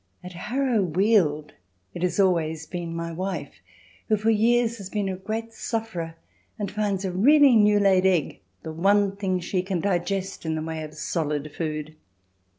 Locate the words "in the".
10.43-10.63